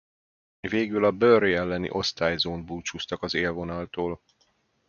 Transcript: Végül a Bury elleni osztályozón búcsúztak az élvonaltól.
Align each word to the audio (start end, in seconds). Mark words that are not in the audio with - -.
Végül 0.59 1.05
a 1.05 1.11
Bury 1.11 1.53
elleni 1.53 1.89
osztályozón 1.91 2.65
búcsúztak 2.65 3.23
az 3.23 3.33
élvonaltól. 3.33 4.21